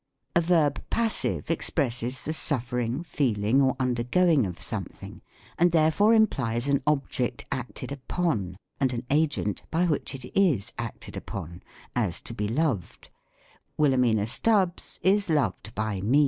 [0.35, 5.21] A Verb Passive expresses the suffering, feeling, or undergoing of something;
[5.59, 10.73] and therefore implies an ob ject acted upon, and an agent by which it is
[10.79, 11.61] acted upon;
[11.95, 13.11] as, to be loved;"
[13.77, 16.19] Wilhelmina Stubbs is loved by me."